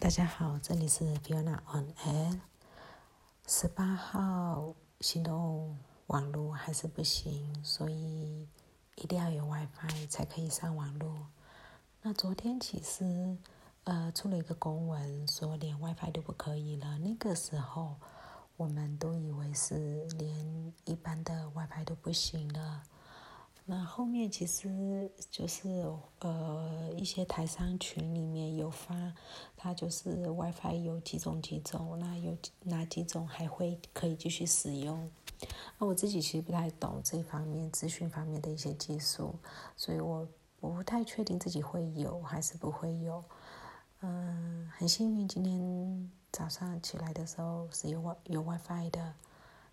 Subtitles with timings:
[0.00, 2.40] 大家好，这里是 Fiona on Air。
[3.46, 5.76] 十八号行动
[6.06, 8.48] 网络还是不行，所以
[8.96, 11.26] 一定要有 WiFi 才可以上网络。
[12.00, 13.36] 那昨天其实
[13.84, 16.96] 呃出了一个公文，说连 WiFi 都不可以了。
[16.96, 17.96] 那个时候
[18.56, 22.82] 我们都以为是连一般的 WiFi 都不行了。
[23.66, 25.68] 那后面其实就是
[26.18, 29.14] 呃一些台商群里面有发，
[29.56, 35.08] 它就是 WiFi 有几种几种，那有哪几种还会可以继续使用？
[35.78, 39.34] 那我自己其实不太懂这方面资讯方面的一些技术，
[39.76, 40.26] 所以我
[40.58, 43.22] 不太确定自己会有还是不会有。
[44.00, 49.14] 嗯，很幸运今天早上起来的时候是有 Wi 有 WiFi 的，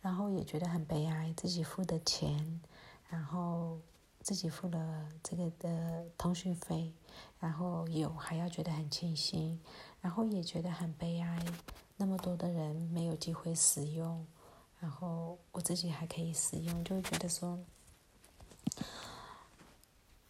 [0.00, 2.60] 然后也觉得很悲哀，自己付的钱。
[3.12, 3.78] 然后
[4.22, 6.90] 自己付了这个的通讯费，
[7.38, 9.60] 然后有还要觉得很庆幸，
[10.00, 11.44] 然后也觉得很悲哀，
[11.98, 14.26] 那么多的人没有机会使用，
[14.80, 17.58] 然后我自己还可以使用，就会觉得说，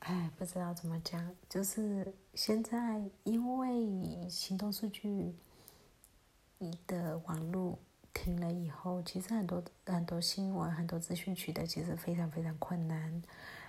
[0.00, 5.36] 哎，不知道怎么讲，就是现在因为行动数据，
[6.58, 7.78] 你的网络。
[8.14, 13.22] 听了以后，其实很多很多新闻、很多资讯取得其实非常非常困难。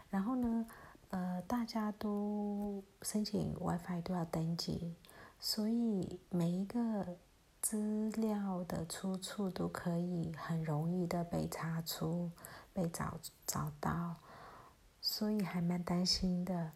[0.09, 0.67] 然后呢，
[1.09, 4.93] 呃，大家都申请 WiFi 都要登记，
[5.39, 7.17] 所以每一个
[7.61, 12.29] 资料的出处都可以很容易的被查出、
[12.73, 14.17] 被找找到，
[15.01, 16.71] 所以还蛮担心的。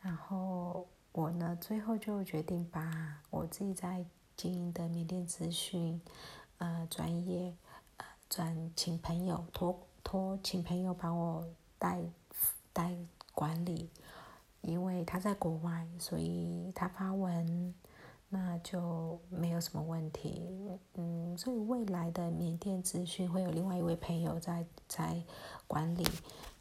[0.00, 4.04] 然后我呢，最后就决定把我自己在
[4.36, 6.00] 经营的缅甸资讯。
[6.58, 7.52] 呃，专业，
[7.96, 11.44] 呃，转请朋友托托，请朋友帮我
[11.78, 12.00] 代
[12.72, 12.96] 代
[13.32, 13.90] 管理，
[14.60, 17.74] 因为他在国外，所以他发文，
[18.28, 20.48] 那就没有什么问题。
[20.94, 25.22] 嗯，所以未来的缅甸资讯会有另外一位朋友在在
[25.66, 26.06] 管理，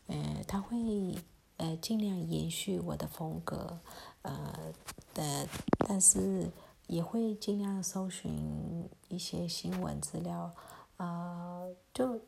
[0.08, 1.16] 呃，他会
[1.58, 3.80] 呃尽量延续我的风格，
[4.24, 4.74] 呃
[5.14, 5.48] 的，
[5.88, 6.50] 但是。
[6.94, 10.54] 也会尽量搜寻一些新闻资料，
[10.98, 12.22] 呃，就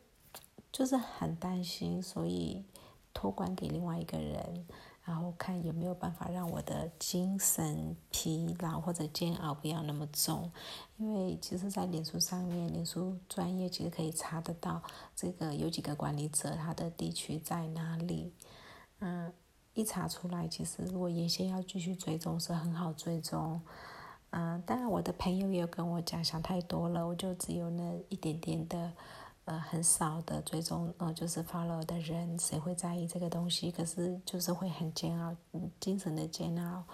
[0.72, 2.64] 就是很担心，所以
[3.14, 4.66] 托管给另外一个人，
[5.04, 10.50] 然后看有没有办法让我的精神疲劳或者煎熬不要那么重，
[10.96, 14.82] 因为其实，在脸书上面，脸书专业其实可以查得到
[15.14, 18.32] 这个有几个管理者，他的地区在哪里，
[18.98, 19.32] 嗯，
[19.74, 23.60] 一查出来，其实如果原先要继续追踪是很好追踪。
[24.30, 28.92] 嗯，当然，我的朋友也跟我讲，想太多了，我就只有那一点点的，
[29.46, 33.70] 呃，很少的追踪，呃，就是 follow 的人，谁会在意这个东西？
[33.70, 35.34] 可是就是会很煎熬，
[35.80, 36.84] 精神的煎熬。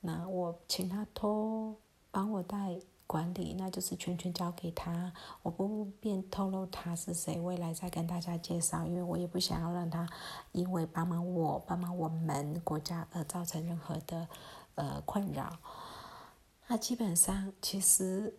[0.00, 1.74] 那我请他托
[2.10, 10.08] 帮我带管理，那就是全权交给他，我不便透露他是谁，未来再跟大家介绍，因为我也不想要让他
[10.52, 14.26] 因为帮忙我、帮忙我们国家而造成任何的
[14.76, 15.50] 呃困扰。
[16.68, 18.34] 那基本上其实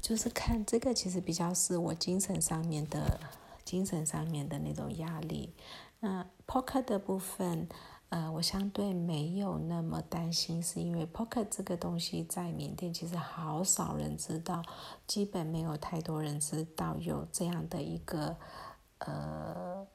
[0.00, 3.20] 就是看这个，其实比较是我精神上面的、
[3.64, 5.52] 精神上面的那种压力。
[6.00, 7.68] 那 Poker 的部分，
[8.08, 14.62] 呃，我相对没有那么担心，是因为 Poker 这个东西在缅甸其实好少人知道，
[15.06, 18.36] 基本没有太多人知道有这样的一个
[18.98, 19.86] 呃。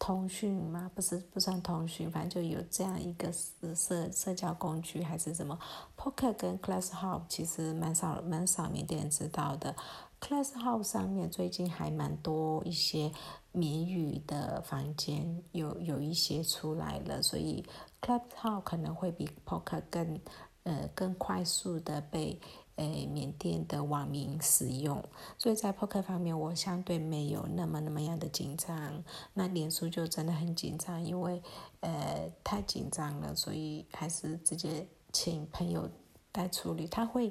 [0.00, 0.90] 通讯吗？
[0.94, 3.30] 不是，不算通讯，反正就有这样一个
[3.76, 5.56] 社社交工具还是什么。
[5.96, 9.76] Poker 跟 Classhouse 其实蛮少蛮少缅甸人知道的。
[10.18, 13.12] Classhouse 上面最近还蛮多一些
[13.52, 17.62] 缅语的房间，有有一些出来了，所以
[18.00, 20.18] Classhouse 可能会比 Poker 更
[20.64, 22.40] 呃更快速的被。
[22.80, 25.04] 诶，缅甸的网民使用，
[25.36, 29.04] 所以在破开方面，我相对没有那么那么样的紧张。
[29.34, 31.42] 那脸书就真的很紧张，因为
[31.80, 35.90] 呃太紧张了，所以还是直接请朋友
[36.32, 36.86] 代处理。
[36.86, 37.30] 他会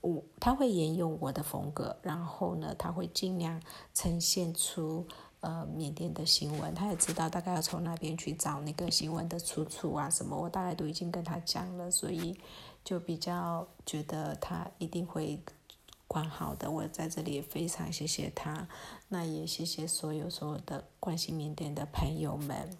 [0.00, 3.62] 我他会沿用我的风格，然后呢，他会尽量
[3.94, 5.06] 呈现出
[5.38, 6.74] 呃缅甸的新闻。
[6.74, 12.36] 他也知道大概要从那边去找那个新闻的出处啊什么，我大概都已经跟他讲了，所以。
[12.84, 15.38] 就比较觉得他一定会
[16.06, 18.66] 管好的，我在这里也非常谢谢他，
[19.08, 22.76] 那也谢谢所有所有的关心缅甸的朋友们。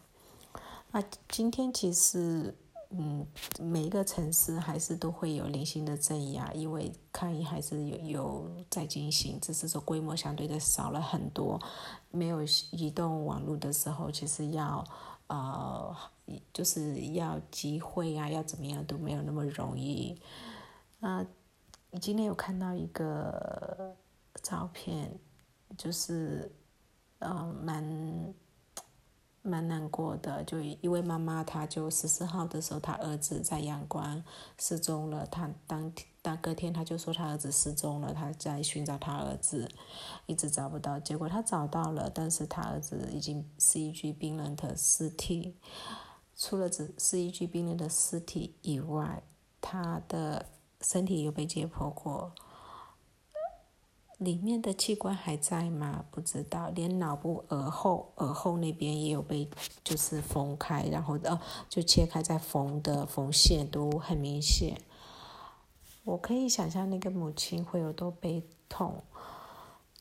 [0.90, 2.54] 那今天其实，
[2.90, 3.24] 嗯，
[3.60, 11.60] 每一个城市还是都会有零星的镇压，因为抗议还是有有在进行，只是说规模相对的少了很多。
[12.10, 12.42] 没有
[12.72, 14.84] 移动网络的时候，其实要。
[15.30, 15.96] 呃，
[16.52, 20.20] 就是要集会啊，要怎么样都没有那么容易。
[20.98, 21.24] 那
[22.00, 23.96] 今天有看到一个
[24.42, 25.18] 照片，
[25.76, 26.52] 就是
[27.18, 28.34] 嗯蛮
[29.42, 34.22] 蛮难过的，就一位妈妈，她就十四号的时候，她儿子在阳光
[34.58, 39.66] 失踪了，她当当隔天她就说她儿子失踪了，她在寻找她儿子，
[40.26, 45.56] 一直找不到，结果她找到了，但是她儿子已经是一具冰冷的尸体。
[46.42, 49.22] 除了只是一具冰冷的尸体以外，
[49.60, 50.46] 他的
[50.80, 52.32] 身体有被解剖过，
[54.16, 56.06] 里面的器官还在吗？
[56.10, 59.46] 不知道，连脑部、耳后、耳后那边也有被
[59.84, 61.38] 就是缝开，然后呃
[61.68, 64.80] 就切开再缝的缝线都很明显。
[66.04, 69.04] 我可以想象那个母亲会有多悲痛。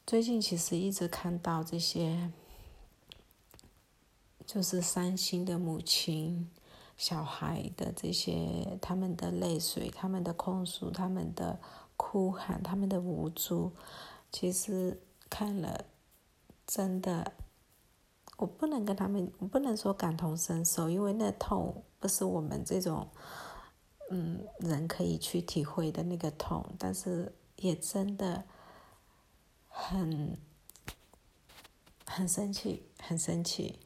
[0.07, 2.31] 最近其实一直看到这些。
[4.49, 6.49] 就是伤心的母亲、
[6.97, 11.59] 小孩的这些，他们的泪水、他们的控诉、他们的
[11.95, 13.71] 哭喊、他们的无助，
[14.31, 14.99] 其实
[15.29, 15.85] 看了，
[16.65, 17.33] 真的，
[18.37, 23.07] 我不能跟他们，我不能说感同身受，因为那痛不是我们这种，
[24.09, 28.45] 嗯，人可以去体会的那个痛，但是也真的
[29.67, 30.35] 很，
[32.07, 33.81] 很生气，很生气。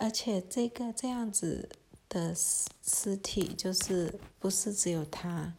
[0.00, 1.68] 而且这个这样子
[2.08, 5.54] 的尸尸体，就是不是只有他，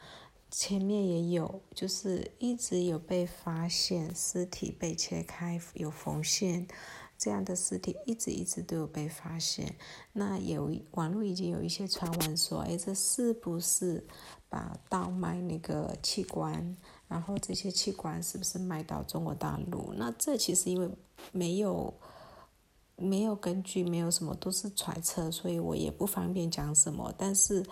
[0.50, 6.68] 前面也有，就是一直有被发现尸体被切开有缝线，
[7.20, 9.76] 这样的尸体一直一直都有被发现。
[10.14, 14.04] 那有网络已经有一些传闻说，哎，这是不是
[14.50, 16.76] 把倒卖那个器官？
[17.08, 19.94] 然后这些器官是不是卖到中国大陆？
[19.96, 20.90] 那这其实因为
[21.32, 21.94] 没有。
[22.96, 27.14] 没有根据，没有什么，都是揣测，所以我也不方便讲什么。
[27.18, 27.66] 但是，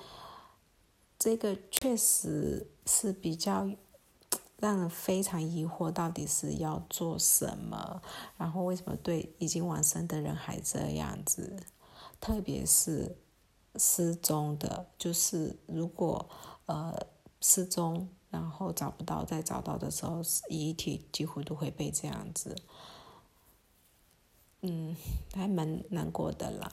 [1.17, 3.69] 这个确实是比较
[4.57, 8.01] 让人非常疑惑，到底是要做什么？
[8.37, 11.57] 然后为什么对已经往生的人还这样子？
[12.19, 13.15] 特别是
[13.75, 16.27] 失踪的，就是如果
[16.65, 16.93] 呃
[17.39, 22.55] 失踪，然后找不到，再找到的时候，遗体几乎都会被这样子。
[24.61, 24.95] 嗯，
[25.33, 26.71] 还蛮难过的啦。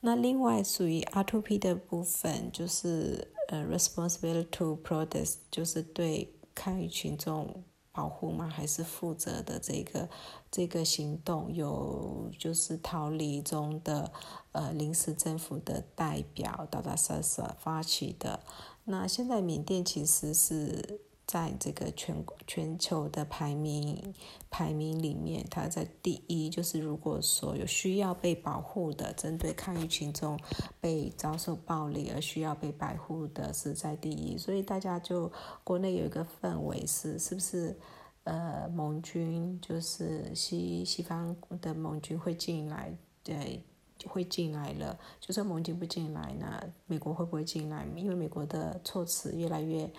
[0.00, 10.08] 那另外属于 R to P 的部分，就是呃，responsibility to protest，就是对抗议群众保护嘛，还是负责的这个
[10.50, 14.12] 这个行动，有就是逃离中的
[14.52, 18.40] 呃临时政府的代表达达萨萨发起的。
[18.84, 21.00] 那现在缅甸其实是。
[21.28, 24.14] 在这个全全球的排名
[24.48, 26.48] 排名里面，它在第一。
[26.48, 30.40] 就是如果说有需要被保护的，针对抗议群众
[30.80, 34.38] 被遭受暴力而需要被保护的，是在第一。
[34.38, 35.30] 所以大家就
[35.62, 37.78] 国内有一个氛围是，是不是
[38.24, 42.96] 呃盟军就是西西方的盟军会进来？
[43.22, 43.62] 对，
[44.06, 44.98] 会进来了。
[45.20, 47.86] 就算盟军不进来呢，美国会不会进来？
[47.94, 49.92] 因为美国的措辞越来越。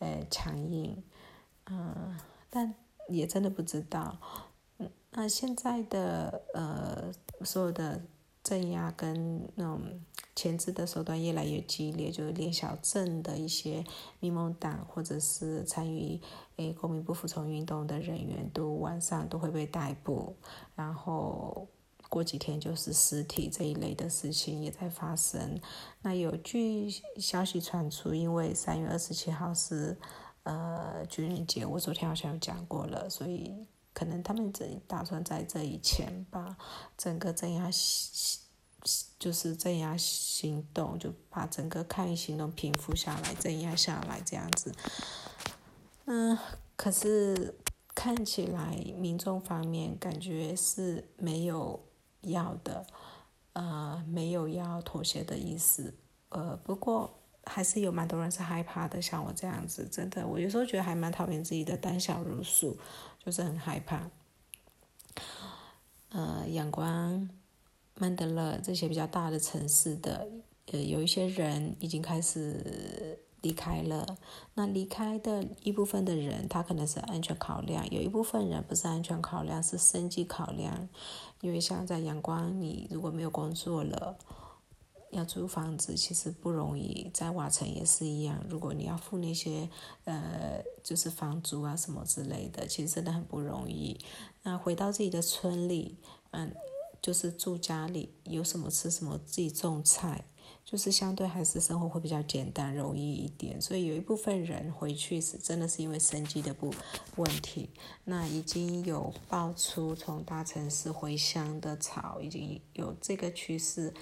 [0.00, 1.02] 呃，强硬，
[1.66, 2.18] 嗯，
[2.50, 2.74] 但
[3.08, 4.18] 也真的不知道，
[4.78, 7.12] 嗯，那现在的呃，
[7.44, 8.02] 所有的
[8.42, 9.80] 镇压跟那种
[10.34, 13.84] 钳制的手段越来越激烈，就连小镇的一些
[14.20, 16.18] 民盟党或者是参与
[16.56, 20.34] 诶公民不服从运动的人员都晚上都会被逮捕，
[20.74, 21.68] 然后
[22.10, 25.58] 过几天就是尸体这一类的事情也在发生。
[26.02, 29.96] 那有据消息传出，因为三月二十七号是
[30.42, 33.54] 呃军人节，我昨天好像有讲过了，所以
[33.94, 36.56] 可能他们这打算在这以前把
[36.98, 37.70] 整个镇压
[39.18, 44.74] 就是镇压行动，就把整个抗议行动平复下来，镇压下来这样子。
[46.06, 46.36] 嗯，
[46.74, 47.54] 可是
[47.94, 51.78] 看起来民众方面感觉是没有
[52.22, 52.86] 要的。
[53.52, 55.92] 呃，没有要妥协的意思，
[56.28, 57.10] 呃，不过
[57.44, 62.78] 还是有蛮多人是害怕的，像我这样子，真的，我有时候觉得还蛮讨厌自己的胆小如鼠，
[63.18, 64.08] 就是很害怕。
[66.10, 67.28] 呃，阳光、
[67.96, 70.28] 曼德勒这些比较大的城市的，
[70.66, 73.18] 呃，有一些人已经开始。
[73.42, 74.18] 离开了，
[74.54, 80.88] 那离开的一部分的人，他可能是安全考量；有一部分人不是安全考量，是生计考量。
[81.40, 84.18] 因为像在阳光，你如果没有工作了，
[85.10, 87.10] 要租房子其实不容易。
[87.14, 89.68] 在瓦城也是一样，如果你要付那些
[90.04, 93.98] 呃，就是房租啊什么之类的，其实真的很不容易。
[94.42, 95.96] 那回到自己的村里，
[96.32, 96.54] 嗯，
[97.00, 100.26] 就是住家里，有什么吃什么，自己种菜。
[100.64, 106.72] 就是相对还是生活会比较简单容易一点，所以有一部分人回去是真的是因为生计的不
[107.16, 107.70] 问题。
[108.04, 113.92] 那已经有爆出从大城市回乡的潮，已经有这个趋势，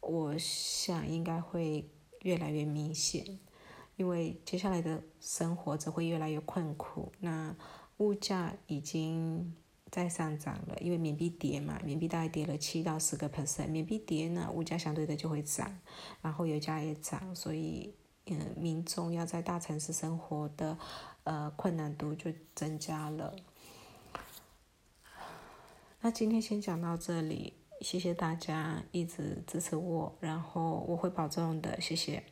[0.00, 1.88] 我想应该会
[2.20, 3.38] 越来越明显，
[3.96, 7.10] 因为接下来的生活只会越来越困苦。
[7.18, 7.56] 那
[7.96, 9.54] 物价已经。
[9.92, 15.78] 再上涨了，因为缅币跌嘛，缅币大概跌了七到十个 percent，缅币跌呢，物价相对的就会涨，
[16.22, 17.94] 然后油价也涨，所以
[18.24, 20.78] 嗯，民众要在大城市生活的
[21.24, 23.36] 呃困难度就增加了。
[26.00, 32.24] 那今天先讲到这里，谢谢大家一直支持我，然后我会保重的，谢谢。